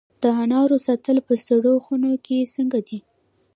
د 0.21 0.23
انارو 0.43 0.77
ساتل 0.87 1.17
په 1.27 1.33
سړو 1.45 1.73
خونو 1.85 2.11
کې 2.25 2.51
څنګه 2.55 2.79
دي؟ 2.87 2.99